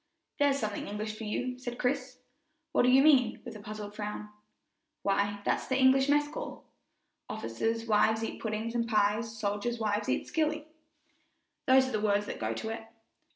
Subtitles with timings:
[0.39, 2.17] "There's something English for you," said Chris.
[2.71, 4.29] "What do you mean?" with puzzled frown.
[5.03, 6.65] "Why, that's the English mess call,
[7.29, 10.65] "'Officers' wives eat puddings and pies, Soldiers' wives eat skilly'
[11.67, 12.81] those are the words that go to it."